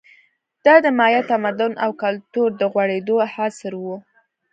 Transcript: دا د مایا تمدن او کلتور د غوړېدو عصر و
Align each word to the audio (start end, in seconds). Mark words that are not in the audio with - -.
دا 0.65 0.75
د 0.85 0.87
مایا 0.99 1.21
تمدن 1.31 1.71
او 1.83 1.91
کلتور 2.03 2.49
د 2.57 2.61
غوړېدو 2.71 3.15
عصر 3.33 3.73
و 3.83 3.85